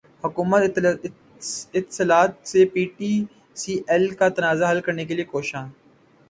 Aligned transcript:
حکومت 0.23 0.77
اتصالات 1.75 2.31
سے 2.47 2.65
P 2.73 2.85
T 2.97 3.11
C 3.55 3.73
L 3.87 4.09
کا 4.19 4.29
تنازع 4.35 4.71
حل 4.71 4.81
کرنے 4.81 5.05
کیلئے 5.05 5.25
کوشاں 5.33 5.65